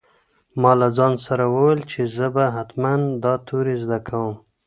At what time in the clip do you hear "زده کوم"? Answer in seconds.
3.83-4.33